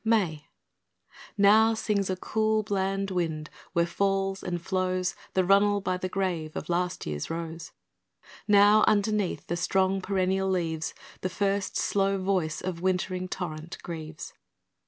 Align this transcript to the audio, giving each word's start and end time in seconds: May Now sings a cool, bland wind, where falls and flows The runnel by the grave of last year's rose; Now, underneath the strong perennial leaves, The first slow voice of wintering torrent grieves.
May 0.03 0.47
Now 1.37 1.75
sings 1.75 2.09
a 2.09 2.15
cool, 2.15 2.63
bland 2.63 3.11
wind, 3.11 3.51
where 3.73 3.85
falls 3.85 4.41
and 4.41 4.59
flows 4.59 5.13
The 5.35 5.43
runnel 5.45 5.79
by 5.79 5.97
the 5.97 6.09
grave 6.09 6.55
of 6.55 6.69
last 6.69 7.05
year's 7.05 7.29
rose; 7.29 7.71
Now, 8.47 8.83
underneath 8.87 9.45
the 9.45 9.55
strong 9.55 10.01
perennial 10.01 10.49
leaves, 10.49 10.95
The 11.21 11.29
first 11.29 11.77
slow 11.77 12.17
voice 12.17 12.61
of 12.61 12.81
wintering 12.81 13.27
torrent 13.27 13.77
grieves. 13.83 14.33